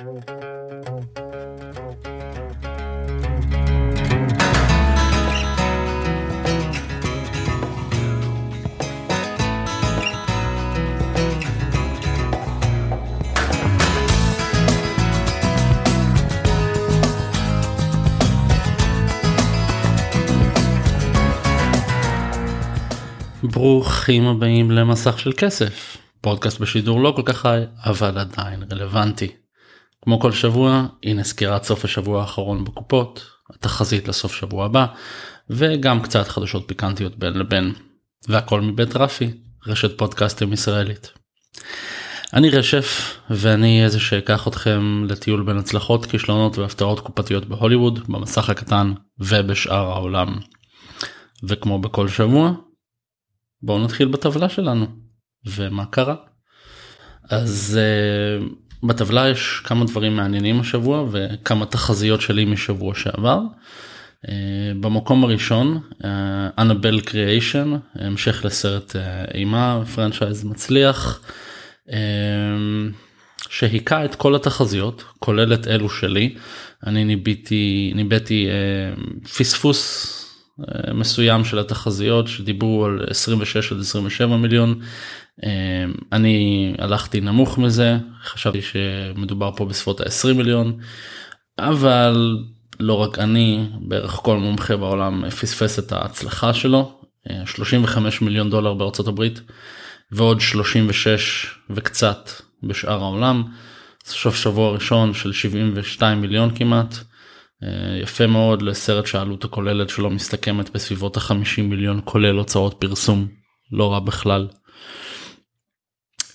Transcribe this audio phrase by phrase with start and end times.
[0.00, 0.26] ברוכים
[24.26, 29.28] הבאים למסך של כסף פודקאסט בשידור לא כל כך חי אבל עדיין רלוונטי.
[30.04, 34.86] כמו כל שבוע הנה סקירת סוף השבוע האחרון בקופות התחזית לסוף שבוע הבא
[35.50, 37.74] וגם קצת חדשות פיקנטיות בין לבין
[38.28, 39.30] והכל מבית רפי
[39.66, 41.12] רשת פודקאסטים ישראלית.
[42.34, 48.92] אני רשף ואני איזה שאקח אתכם לטיול בין הצלחות כישלונות והפתעות קופתיות בהוליווד במסך הקטן
[49.18, 50.38] ובשאר העולם.
[51.42, 52.52] וכמו בכל שבוע
[53.62, 54.86] בואו נתחיל בטבלה שלנו
[55.46, 56.14] ומה קרה.
[57.30, 63.40] אז uh, בטבלה יש כמה דברים מעניינים השבוע וכמה תחזיות שלי משבוע שעבר.
[64.26, 64.30] Uh,
[64.80, 65.80] במקום הראשון
[66.58, 71.20] אנבל uh, קריאיישן המשך לסרט uh, אימה פרנצ'ייז מצליח
[73.48, 76.34] שהיכה את כל התחזיות כולל את אלו שלי
[76.86, 80.16] אני ניביתי ניבאתי uh, פספוס
[80.60, 84.80] אה, מסוים של התחזיות שדיברו על 26 עד 27 מיליון.
[85.44, 90.78] אה, אני הלכתי נמוך מזה חשבתי שמדובר פה בסביבות ה-20 מיליון
[91.58, 92.38] אבל
[92.80, 97.00] לא רק אני בערך כל מומחה בעולם פספס את ההצלחה שלו
[97.44, 99.40] 35 אה, מיליון דולר בארצות הברית
[100.12, 102.30] ועוד 36 וקצת
[102.62, 103.44] בשאר העולם.
[104.04, 106.94] סוף שבוע ראשון של 72 מיליון כמעט.
[107.62, 113.28] אה, יפה מאוד לסרט שהעלות הכוללת שלו מסתכמת בסביבות ה-50 מיליון כולל הוצאות פרסום
[113.72, 114.48] לא רע בכלל.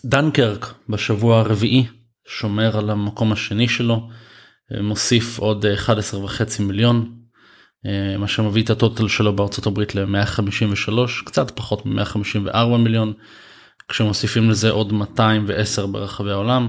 [0.06, 1.86] דנקרק בשבוע הרביעי
[2.28, 4.10] שומר על המקום השני שלו
[4.74, 7.12] אה, מוסיף עוד 11 וחצי מיליון
[7.86, 13.14] אה, מה שמביא את הטוטל שלו בארצות הברית ל-153 קצת פחות מ-154 מיליון
[13.88, 16.68] כשמוסיפים לזה עוד 210 ברחבי העולם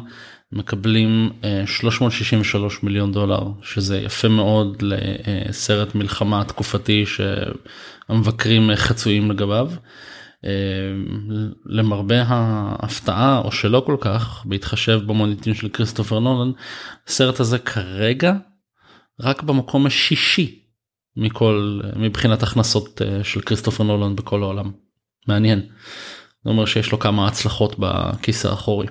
[0.52, 1.30] מקבלים
[1.66, 9.70] 363 אה, מיליון דולר שזה יפה מאוד לסרט מלחמה תקופתי שהמבקרים חצויים לגביו.
[10.44, 10.50] אה,
[11.66, 16.52] למרבה ההפתעה או שלא כל כך בהתחשב במוניטין של כריסטופר נולן
[17.06, 18.34] הסרט הזה כרגע
[19.20, 20.62] רק במקום השישי
[21.16, 24.70] מכל מבחינת הכנסות אה, של כריסטופר נולן בכל העולם
[25.28, 25.60] מעניין.
[26.44, 28.86] זה אומר שיש לו כמה הצלחות בכיס האחורי.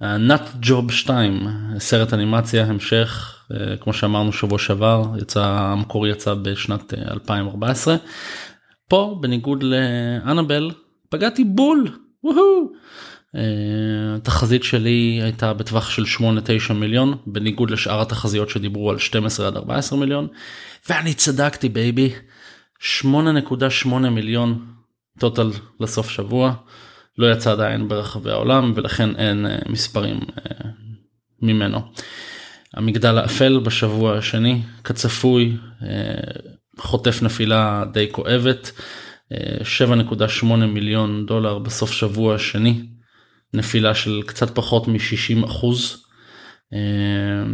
[0.00, 1.46] נאט ג'וב 2
[1.78, 7.98] סרט אנימציה המשך uh, כמו שאמרנו שבוע שעבר יצא המקור יצא בשנת 2014 אה,
[8.88, 10.70] פה בניגוד לאנבל
[11.08, 11.88] פגעתי בול.
[12.26, 13.38] Uh,
[14.16, 16.04] התחזית שלי הייתה בטווח של
[16.68, 20.28] 8-9 מיליון בניגוד לשאר התחזיות שדיברו על 12 עד 14 מיליון
[20.88, 22.12] ואני צדקתי baby
[23.02, 24.66] 8.8 מיליון
[25.18, 26.54] total לסוף שבוע.
[27.18, 30.70] לא יצא עדיין ברחבי העולם ולכן אין אה, מספרים אה,
[31.42, 31.80] ממנו.
[32.74, 35.88] המגדל האפל בשבוע השני כצפוי אה,
[36.78, 38.72] חוטף נפילה די כואבת
[39.32, 42.82] 7.8 מיליון דולר בסוף שבוע השני
[43.54, 46.06] נפילה של קצת פחות מ-60 אחוז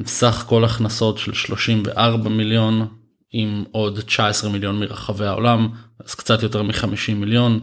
[0.06, 2.88] סך כל הכנסות של 34 מיליון
[3.32, 5.68] עם עוד 19 מיליון מרחבי העולם
[6.04, 7.60] אז קצת יותר מ-50 מיליון.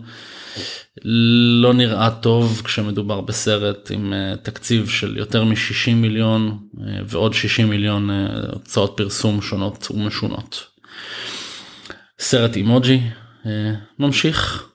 [1.61, 7.69] לא נראה טוב כשמדובר בסרט עם uh, תקציב של יותר מ-60 מיליון uh, ועוד 60
[7.69, 8.13] מיליון uh,
[8.53, 10.67] הוצאות פרסום שונות ומשונות.
[12.19, 12.99] סרט אימוג'י
[13.99, 14.69] ממשיך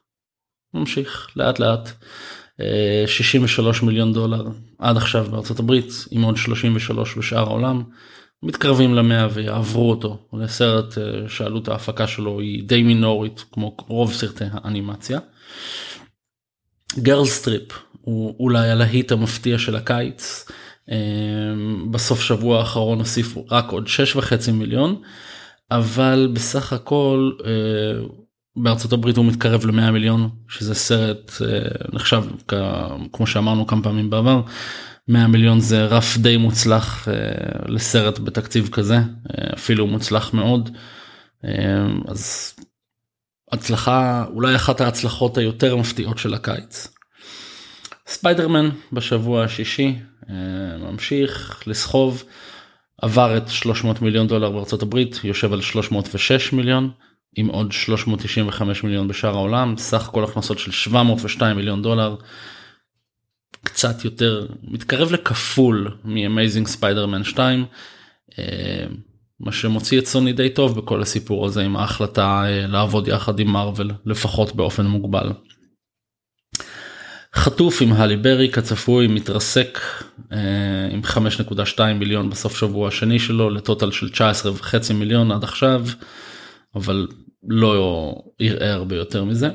[0.75, 7.39] ממשיך לאט לאט uh, 63 מיליון דולר עד עכשיו בארצות הברית עם עוד 33 בשאר
[7.39, 7.83] העולם
[8.43, 14.45] מתקרבים למאה ויעברו אותו לסרט אה, שעלות ההפקה שלו היא די מינורית כמו רוב סרטי
[14.53, 15.19] האנימציה.
[16.99, 20.47] Girls Trip הוא אולי הלהיט המפתיע של הקיץ.
[21.91, 25.03] בסוף שבוע האחרון הוסיפו רק עוד 6.5 מיליון
[25.71, 27.51] אבל בסך הכל אה,
[28.57, 31.59] בארצות הברית הוא מתקרב ל-100 מיליון שזה סרט אה,
[31.93, 32.25] נחשב
[33.13, 34.43] כמו שאמרנו כמה פעמים בעבר
[35.09, 37.15] 100 מיליון זה רף די מוצלח אה,
[37.69, 38.99] לסרט בתקציב כזה
[39.55, 40.71] אפילו מוצלח מאוד
[42.09, 42.55] אז
[43.53, 46.89] הצלחה אולי אחת ההצלחות היותר מפתיעות של הקיץ.
[48.07, 49.97] ספיידרמן בשבוע השישי
[50.79, 52.25] ממשיך לסחוב
[53.03, 56.91] עבר את 300 מיליון דולר בארצות הברית יושב על 306 מיליון
[57.37, 62.17] עם עוד 395 מיליון בשאר העולם סך כל הכנסות של 702 מיליון דולר.
[63.63, 67.65] קצת יותר מתקרב לכפול מ-Amazing Spider-Man 2.
[69.41, 73.91] מה שמוציא את סוני די טוב בכל הסיפור הזה עם ההחלטה לעבוד יחד עם מארוול
[74.07, 75.33] לפחות באופן מוגבל.
[77.35, 79.79] חטוף עם הלי ברי כצפוי מתרסק
[80.33, 80.39] אה,
[80.91, 85.87] עם 5.2 מיליון בסוף שבוע השני שלו לטוטל של 19 וחצי מיליון עד עכשיו
[86.75, 87.07] אבל
[87.49, 88.15] לא
[88.61, 89.49] הרבה יותר מזה.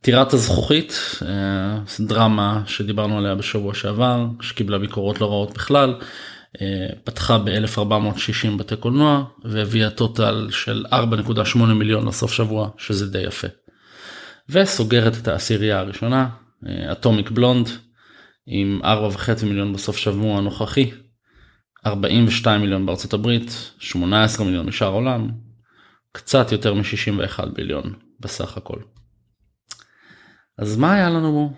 [0.00, 5.94] טירת הזכוכית אה, דרמה שדיברנו עליה בשבוע שעבר שקיבלה ביקורות לא רעות בכלל
[6.60, 13.48] אה, פתחה ב-1460 בתי קולנוע והביאה טוטל של 4.8 מיליון לסוף שבוע שזה די יפה.
[14.48, 16.28] וסוגרת את העשירייה הראשונה
[16.92, 17.68] אטומיק בלונד
[18.46, 20.90] עם 4.5 מיליון בסוף שבוע הנוכחי
[21.86, 25.30] 42 מיליון בארצות הברית 18 מיליון משאר העולם
[26.12, 28.78] קצת יותר מ-61 ביליון בסך הכל.
[30.58, 31.52] אז מה היה לנו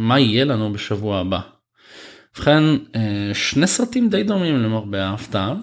[0.00, 1.40] מה יהיה לנו בשבוע הבא.
[2.36, 2.62] ובכן
[3.34, 5.54] שני סרטים די דומים למרבה ההפתעה.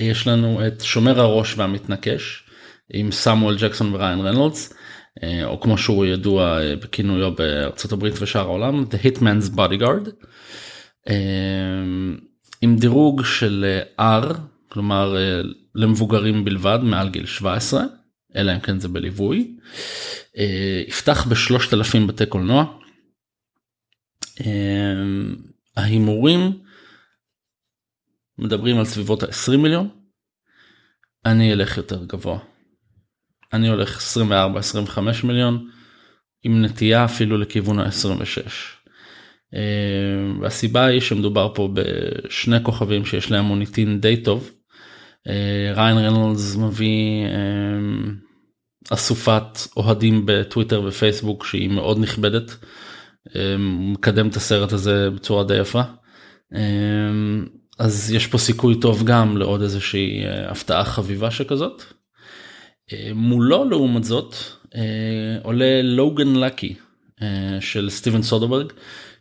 [0.00, 2.44] יש לנו את שומר הראש והמתנקש
[2.92, 4.78] עם סמואל ג'קסון וריין רנולדס אה,
[5.22, 10.10] או כמו שהוא ידוע אה, בכינויו בארצות הברית ושאר העולם The Hitman's Bodyguard
[11.08, 11.14] אה,
[12.62, 14.34] עם דירוג של R
[14.68, 15.16] כלומר
[15.74, 17.82] למבוגרים בלבד מעל גיל 17
[18.36, 19.56] אלא אם כן זה בליווי
[20.88, 22.78] יפתח בשלושת אלפים בתי קולנוע.
[25.76, 26.58] ההימורים
[28.38, 29.88] מדברים על סביבות ה-20 מיליון
[31.26, 32.53] אני אלך יותר גבוה.
[33.54, 34.16] אני הולך
[34.90, 35.68] 24-25 מיליון
[36.44, 38.48] עם נטייה אפילו לכיוון ה-26.
[39.54, 44.50] אה, והסיבה היא שמדובר פה בשני כוכבים שיש להם מוניטין די טוב.
[45.28, 48.10] אה, ריין רנולדס מביא אה,
[48.90, 52.56] אסופת אוהדים בטוויטר ופייסבוק שהיא מאוד נכבדת.
[53.58, 55.82] מקדם את הסרט הזה בצורה די יפה.
[57.78, 61.93] אז יש פה סיכוי טוב גם לעוד איזושהי הפתעה חביבה שכזאת.
[62.92, 64.34] אה, מולו לעומת זאת
[64.74, 64.80] אה,
[65.42, 66.74] עולה Logan Lucky
[67.22, 68.72] אה, של סטיבן סודרברג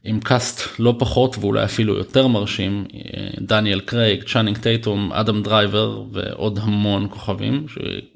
[0.03, 2.85] עם cast לא פחות ואולי אפילו יותר מרשים
[3.41, 7.65] דניאל קרייג צ'אנינג טייטום אדם דרייבר ועוד המון כוכבים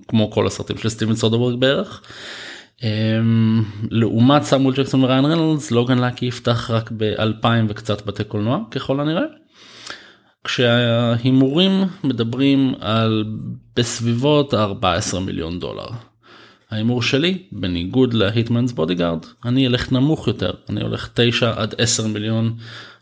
[0.08, 2.02] כמו כל הסרטים של סטיבן סודרברג בערך.
[3.92, 9.26] לעומת סמואל ג'קסון וריין רנולדס Logan Lucky יפתח רק באלפיים וקצת בתי קולנוע ככל הנראה.
[10.48, 13.26] כשההימורים מדברים על
[13.76, 15.88] בסביבות 14 מיליון דולר.
[16.72, 22.08] ההימור שלי בניגוד ל Hitman's Bodyguard אני אלך נמוך יותר אני הולך 9 עד 10
[22.08, 22.56] מיליון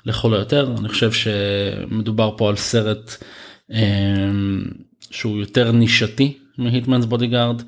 [0.06, 3.24] לכל היותר אני חושב שמדובר פה על סרט
[3.72, 3.80] אה,
[5.12, 7.62] שהוא יותר נישתי מ Hitman's Bodyguard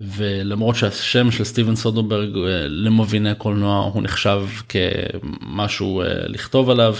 [0.00, 6.96] ולמרות שהשם של סטיבן סודרברג אה, למביני קולנוע הוא נחשב כמשהו אה, לכתוב עליו.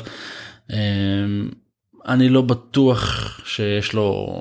[2.08, 4.37] אה, אני לא בטוח שיש לו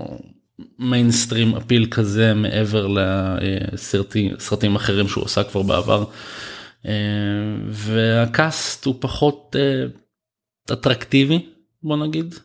[0.79, 2.87] מיינסטרים אפיל כזה מעבר
[3.73, 6.05] לסרטים אחרים שהוא עושה כבר בעבר.
[6.85, 6.93] אה,
[7.67, 9.85] והקאסט הוא פחות אה,
[10.73, 11.45] אטרקטיבי
[11.83, 12.35] בוא נגיד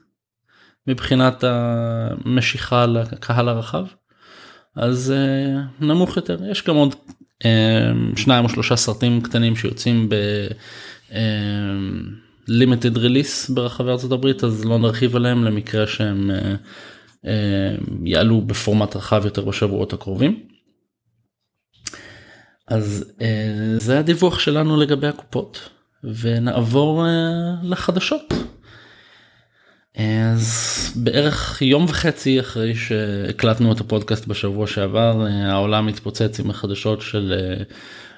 [0.86, 3.84] מבחינת המשיכה לקהל הרחב
[4.76, 6.94] אז אה, נמוך יותר יש גם עוד
[8.16, 10.14] שניים או שלושה סרטים קטנים שיוצאים ב...
[12.48, 16.55] לימיטד ריליס ברחבי ארצות הברית אז לא נרחיב עליהם למקרה שהם אה,
[17.26, 20.43] אה, יעלו בפורמט רחב יותר בשבועות הקרובים.
[22.69, 25.69] אז אה, זה הדיווח שלנו לגבי הקופות
[26.05, 27.05] ונעבור
[27.62, 28.34] לחדשות.
[29.96, 37.34] אז בערך יום וחצי אחרי שהקלטנו את הפודקאסט בשבוע שעבר העולם התפוצץ עם החדשות של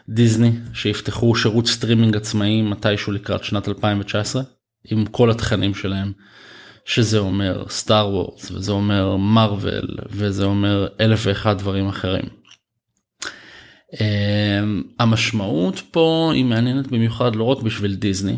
[0.09, 4.43] דיסני שיפתחו שירות סטרימינג עצמאי מתישהו לקראת שנת 2019
[4.91, 6.13] עם כל התכנים שלהם
[6.85, 12.39] שזה אומר סטאר וורס וזה אומר מרוויל וזה אומר אלף ואחד דברים אחרים.
[13.95, 13.99] אממ,
[14.99, 18.37] המשמעות פה היא מעניינת במיוחד לא רק בשביל דיסני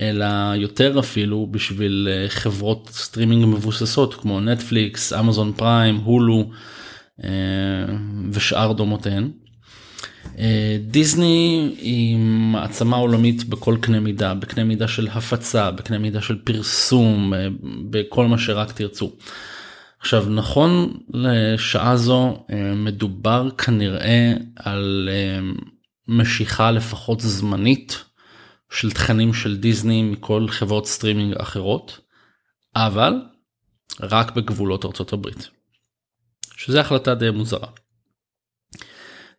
[0.00, 0.26] אלא
[0.56, 6.50] יותר אפילו בשביל אה, חברות סטרימינג מבוססות כמו נטפליקס אמזון פריים הולו
[8.32, 9.30] ושאר דומותיהן.
[10.38, 12.16] אה, דיסני היא
[12.52, 17.48] מעצמה עולמית בכל קנה מידה, בקנה מידה של הפצה, בקנה מידה של פרסום, אה,
[17.90, 19.12] בכל מה שרק תרצו.
[20.00, 25.08] עכשיו נכון לשעה זו אה, מדובר כנראה על
[26.08, 28.04] משיכה לפחות זמנית
[28.70, 32.00] של תכנים של דיסני מכל חברות סטרימינג אחרות,
[32.76, 33.14] אבל
[34.00, 35.48] רק בגבולות ארצות הברית.
[36.56, 37.68] שזה החלטה די מוזרה.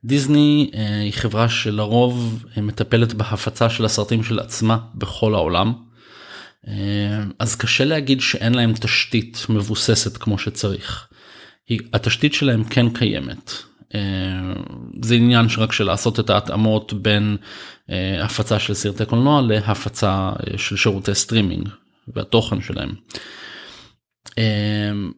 [0.05, 0.69] דיסני
[1.01, 5.73] היא חברה שלרוב מטפלת בהפצה של הסרטים של עצמה בכל העולם.
[7.39, 11.07] אז קשה להגיד שאין להם תשתית מבוססת כמו שצריך.
[11.93, 13.51] התשתית שלהם כן קיימת.
[15.01, 17.37] זה עניין שרק של לעשות את ההתאמות בין
[18.23, 21.69] הפצה של סרטי קולנוע להפצה של שירותי סטרימינג
[22.07, 22.89] והתוכן שלהם.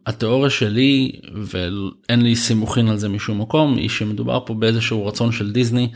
[0.05, 5.51] התיאוריה שלי ואין לי סימוכין על זה משום מקום היא שמדובר פה באיזשהו רצון של
[5.51, 5.91] דיסני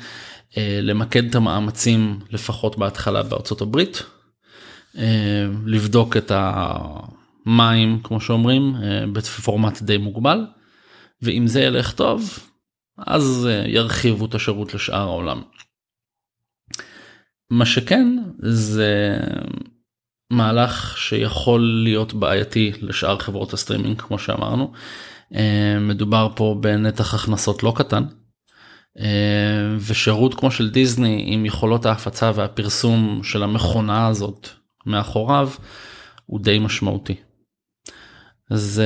[0.57, 4.03] למקד את המאמצים לפחות בהתחלה בארצות הברית.
[5.65, 8.75] לבדוק את המים כמו שאומרים
[9.13, 10.45] בפורמט די מוגבל
[11.21, 12.39] ואם זה ילך טוב
[12.97, 15.41] אז ירחיבו את השירות לשאר העולם.
[17.49, 19.17] מה שכן זה
[20.31, 24.71] מהלך שיכול להיות בעייתי לשאר חברות הסטרימינג כמו שאמרנו.
[25.81, 28.03] מדובר פה בנתח הכנסות לא קטן.
[29.79, 34.47] ושירות כמו של דיסני עם יכולות ההפצה והפרסום של המכונה הזאת
[34.85, 35.49] מאחוריו
[36.25, 37.15] הוא די משמעותי.
[38.51, 38.81] אז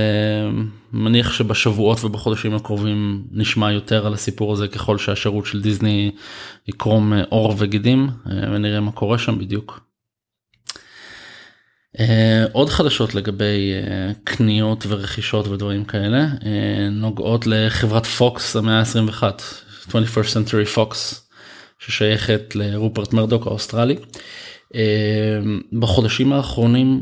[0.94, 6.12] מניח שבשבועות ובחודשים הקרובים נשמע יותר על הסיפור הזה ככל שהשירות של דיסני
[6.68, 9.93] יקרום עור וגידים ונראה מה קורה שם בדיוק.
[12.52, 13.72] עוד חדשות לגבי
[14.24, 16.28] קניות ורכישות ודברים כאלה
[16.92, 19.24] נוגעות לחברת פוקס המאה ה-21
[19.90, 20.96] 21st century fox
[21.80, 23.96] ששייכת לרופרט מרדוק האוסטרלי.
[25.80, 27.02] בחודשים האחרונים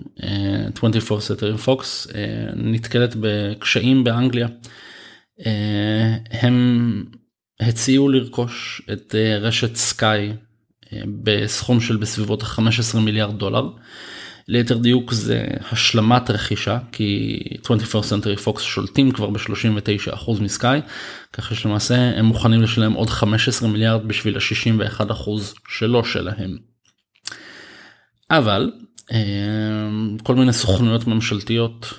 [0.75, 2.07] 21st Century Fox
[2.55, 4.47] נתקלת בקשיים באנגליה.
[6.31, 7.05] הם
[7.59, 10.33] הציעו לרכוש את רשת סקאי
[11.23, 13.69] בסכום של בסביבות 15 מיליארד דולר.
[14.47, 20.81] ליתר דיוק זה השלמת רכישה כי 21st Century Fox שולטים כבר ב-39% מסקאי
[21.33, 25.29] ככה שלמעשה הם מוכנים לשלם עוד 15 מיליארד בשביל ה-61%
[25.67, 26.57] שלא שלהם.
[28.29, 28.71] אבל
[30.23, 31.93] כל מיני סוכנויות ממשלתיות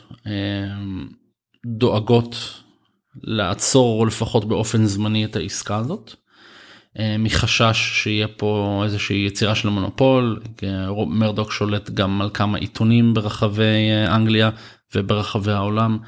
[1.67, 2.63] דואגות
[3.23, 6.15] לעצור או לפחות באופן זמני את העסקה הזאת.
[7.19, 10.41] מחשש שיהיה פה איזושהי יצירה של מונופול
[11.07, 14.51] מרדוק שולט גם על כמה עיתונים ברחבי אנגליה
[14.95, 15.99] וברחבי העולם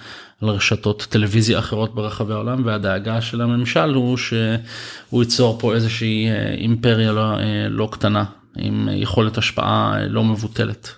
[0.43, 7.12] על רשתות טלוויזיה אחרות ברחבי העולם והדאגה של הממשל הוא שהוא ייצור פה איזושהי אימפריה
[7.12, 7.37] לא,
[7.69, 8.25] לא קטנה
[8.57, 10.95] עם יכולת השפעה לא מבוטלת.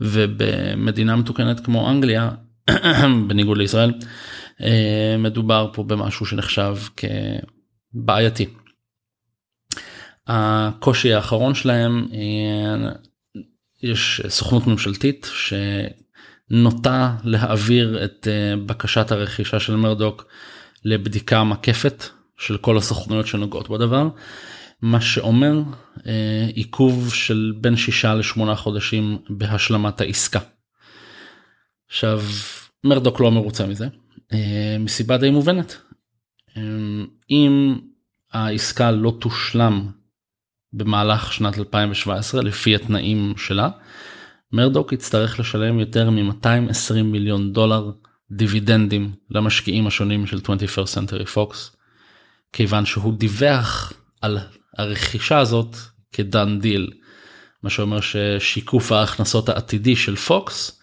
[0.00, 2.30] ובמדינה מתוקנת כמו אנגליה
[3.26, 3.92] בניגוד לישראל
[5.18, 6.76] מדובר פה במשהו שנחשב
[7.92, 8.46] כבעייתי.
[10.26, 12.06] הקושי האחרון שלהם
[13.82, 15.30] יש סוכנות ממשלתית
[16.50, 18.28] שנוטה להעביר את
[18.66, 20.26] בקשת הרכישה של מרדוק
[20.84, 22.04] לבדיקה מקפת
[22.38, 24.08] של כל הסוכנויות שנוגעות בדבר.
[24.82, 25.62] מה שאומר
[26.06, 30.40] אה, עיכוב של בין שישה לשמונה חודשים בהשלמת העסקה.
[31.88, 32.22] עכשיו
[32.84, 33.88] מרדוק לא מרוצה מזה
[34.32, 35.76] אה, מסיבה די מובנת.
[36.58, 37.78] אה, אם
[38.32, 39.90] העסקה לא תושלם
[40.72, 43.68] במהלך שנת 2017 לפי התנאים שלה
[44.52, 47.90] מרדוק יצטרך לשלם יותר מ-220 מיליון דולר
[48.30, 51.56] דיבידנדים למשקיעים השונים של 21st Century Fox
[52.52, 54.38] כיוון שהוא דיווח על
[54.78, 55.76] הרכישה הזאת
[56.12, 56.90] כ done deal.
[57.62, 60.80] מה שאומר ששיקוף ההכנסות העתידי של פוקס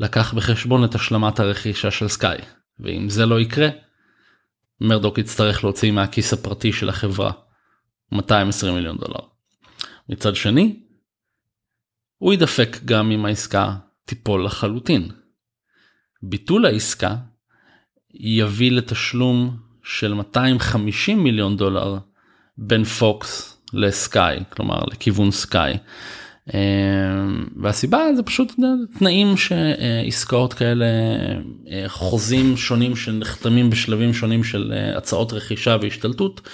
[0.00, 2.38] לקח בחשבון את השלמת הרכישה של סקאי
[2.80, 3.68] ואם זה לא יקרה
[4.80, 7.32] מרדוק יצטרך להוציא מהכיס הפרטי של החברה
[8.12, 9.20] 220 מיליון דולר.
[10.08, 10.82] מצד שני
[12.18, 15.08] הוא ידפק גם אם העסקה תיפול לחלוטין.
[16.22, 17.16] ביטול העסקה
[18.14, 21.98] יביא לתשלום של 250 מיליון דולר
[22.58, 25.78] בין פוקס לסקאי כלומר לכיוון סקאי.
[26.54, 26.60] אה,
[27.56, 28.52] והסיבה זה פשוט
[28.98, 30.86] תנאים שעסקאות כאלה
[31.70, 36.48] אה, חוזים שונים שנחתמים בשלבים שונים של אה, הצעות רכישה והשתלטות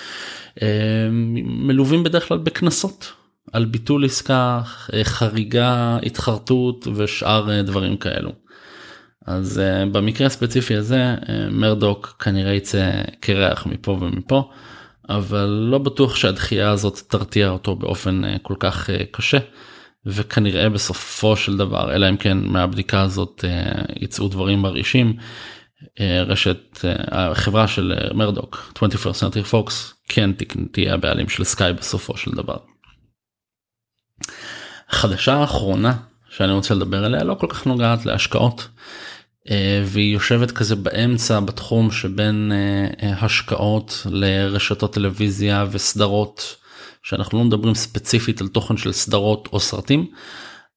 [1.43, 3.13] מלווים בדרך כלל בקנסות
[3.53, 4.61] על ביטול עסקה
[5.03, 8.33] חריגה התחרטות ושאר דברים כאלו.
[9.27, 9.61] אז
[9.93, 11.15] במקרה הספציפי הזה
[11.51, 14.51] מרדוק כנראה יצא קרח מפה ומפה.
[15.09, 19.39] אבל לא בטוח שהדחייה הזאת תרתיע אותו באופן אה, כל כך אה, קשה
[20.07, 25.17] וכנראה בסופו של דבר אלא אם כן מהבדיקה הזאת אה, יצאו דברים מרעישים
[26.01, 29.73] רשת החברה של מרדוק 21st Century Fox
[30.09, 30.31] כן
[30.73, 32.57] תהיה הבעלים של סקאי בסופו של דבר.
[34.91, 35.97] החדשה האחרונה
[36.31, 38.69] שאני רוצה לדבר עליה לא כל כך נוגעת להשקעות
[39.85, 42.53] והיא יושבת כזה באמצע בתחום שבין
[43.03, 46.57] השקעות לרשתות טלוויזיה וסדרות
[47.05, 50.07] שאנחנו לא מדברים ספציפית על תוכן של סדרות או סרטים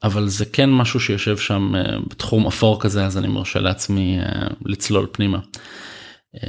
[0.03, 1.74] אבל זה כן משהו שיושב שם
[2.10, 4.19] בתחום אפור כזה אז אני מרשה לעצמי
[4.65, 5.39] לצלול פנימה.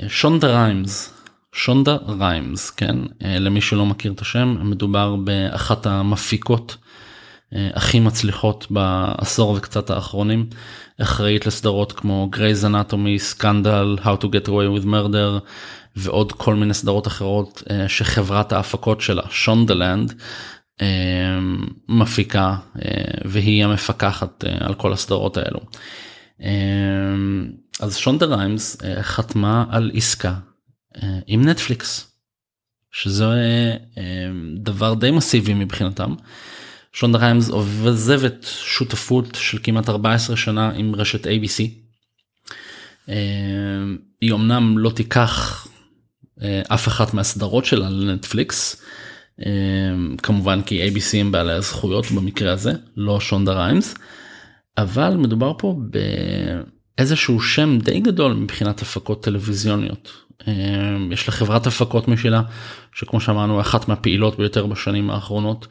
[0.08, 1.14] שונדה ריימס.
[1.52, 2.96] שונדה ריימס כן?
[3.20, 6.76] למי שלא מכיר את השם מדובר באחת המפיקות
[7.52, 10.46] הכי מצליחות בעשור וקצת האחרונים.
[11.02, 15.40] אחראית לסדרות כמו Grey's Anatomy Scandal how to get away with murder
[15.98, 20.14] ועוד כל מיני סדרות אחרות שחברת ההפקות שלה שונדלנד
[21.88, 22.56] מפיקה
[23.24, 25.60] והיא המפקחת על כל הסדרות האלו.
[27.80, 30.34] אז שונדה ריימס חתמה על עסקה
[31.26, 32.12] עם נטפליקס
[32.92, 33.26] שזה
[34.56, 36.14] דבר די מסיבי מבחינתם.
[36.92, 41.62] שונדה ריימס עוזבת שותפות של כמעט 14 שנה עם רשת ABC.
[44.20, 45.57] היא אמנם לא תיקח
[46.68, 48.82] אף אחת מהסדרות שלה לנטפליקס
[50.22, 53.94] כמובן כי ABC הם בעלי הזכויות במקרה הזה לא שונדה ריימס.
[54.78, 55.76] אבל מדובר פה
[56.98, 60.27] באיזשהו שם די גדול מבחינת הפקות טלוויזיוניות
[61.10, 62.42] יש לה חברת הפקות משלה
[62.94, 65.66] שכמו שאמרנו אחת מהפעילות ביותר בשנים האחרונות.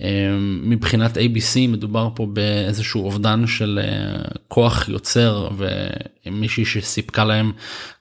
[0.00, 5.48] אמ, מבחינת ABC מדובר פה באיזשהו אובדן של אה, כוח יוצר
[6.26, 7.52] ומישהי שסיפקה להם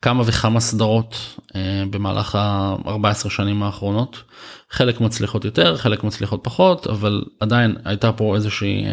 [0.02, 4.24] כמה וכמה סדרות אה, במהלך ה-14 שנים האחרונות.
[4.70, 8.90] חלק מצליחות יותר חלק מצליחות פחות אבל עדיין הייתה פה איזושהי אה,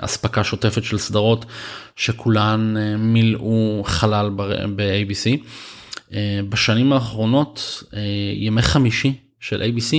[0.00, 1.44] אספקה שוטפת של סדרות
[1.96, 4.30] שכולן מילאו חלל
[4.76, 5.44] ב-ABC.
[6.12, 8.00] אה, בשנים האחרונות אה,
[8.34, 9.96] ימי חמישי של ABC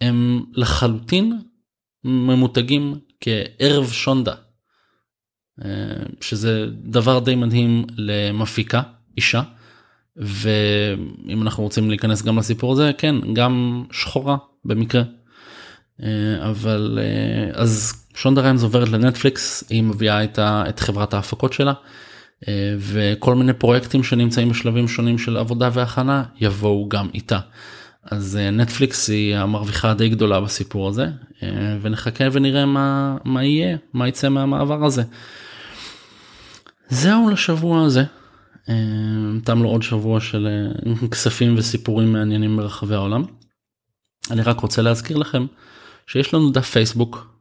[0.00, 1.38] הם לחלוטין
[2.04, 4.34] ממותגים כערב שונדה.
[5.64, 5.68] אה,
[6.20, 8.82] שזה דבר די מדהים למפיקה
[9.16, 9.42] אישה
[10.16, 15.02] ואם אנחנו רוצים להיכנס גם לסיפור הזה כן גם שחורה במקרה.
[16.50, 16.98] אבל
[17.52, 21.72] אז שונדה ריימס עוברת לנטפליקס היא מביאה איתה את חברת ההפקות שלה
[22.78, 27.38] וכל מיני פרויקטים שנמצאים בשלבים שונים של עבודה והכנה יבואו גם איתה.
[28.04, 31.06] אז אה, נטפליקס היא המרוויחה די גדולה בסיפור הזה
[31.42, 31.48] אה,
[31.80, 35.02] ונחכה ונראה מה, מה יהיה מה יצא מהמעבר הזה.
[36.88, 38.04] זהו לשבוע הזה.
[39.44, 40.48] תם לו עוד שבוע של
[41.10, 43.24] כספים וסיפורים מעניינים ברחבי העולם.
[44.30, 45.46] אני רק רוצה להזכיר לכם
[46.06, 47.31] שיש לנו דף פייסבוק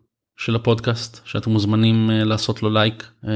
[0.41, 3.04] של הפודקאסט שאתם מוזמנים uh, לעשות לו לייק.
[3.23, 3.27] uh,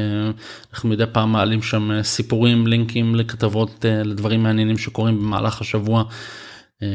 [0.74, 6.04] אנחנו מדי פעם מעלים שם uh, סיפורים לינקים לכתבות לדברים מעניינים שקורים במהלך השבוע.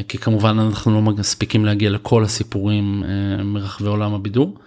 [0.09, 3.05] כי כמובן אנחנו לא מספיקים להגיע לכל הסיפורים
[3.45, 4.59] מרחבי עולם הבידור.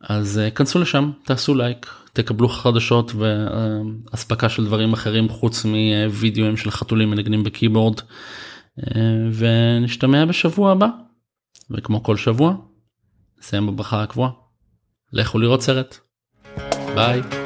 [0.00, 7.10] אז כנסו לשם תעשו לייק תקבלו חדשות ואספקה של דברים אחרים חוץ מווידאוים של חתולים
[7.10, 8.98] מנגנים בקיבורד uh,
[9.34, 10.88] ונשתמע בשבוע הבא.
[11.70, 12.54] וכמו כל שבוע
[13.38, 14.41] נסיים בברכה הקבועה.
[15.12, 15.98] לכו לראות סרט.
[16.94, 17.41] ביי.